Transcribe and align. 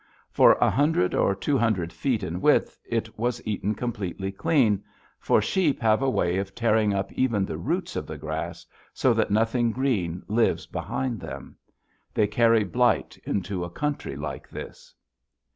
For 0.31 0.53
a 0.53 0.71
hundred 0.71 1.13
or 1.13 1.35
two 1.35 1.59
hundred 1.59 1.93
feet 1.93 2.23
in 2.23 2.41
width, 2.41 2.79
it 2.87 3.19
was 3.19 3.39
eaten 3.45 3.75
completely 3.75 4.31
clean, 4.31 4.83
for 5.19 5.43
sheep 5.43 5.79
have 5.81 6.01
a 6.01 6.09
way 6.09 6.37
of 6.39 6.55
tearing 6.55 6.91
up 6.91 7.13
even 7.13 7.45
the 7.45 7.59
roots 7.59 7.95
of 7.95 8.07
the 8.07 8.17
grass 8.17 8.65
so 8.95 9.13
that 9.13 9.29
nothing 9.29 9.69
green 9.69 10.23
lives 10.27 10.65
behind 10.65 11.19
them. 11.19 11.55
They 12.15 12.25
carry 12.25 12.63
blight 12.63 13.15
into 13.25 13.63
a 13.63 13.69
country 13.69 14.15
like 14.15 14.49
this. 14.49 14.95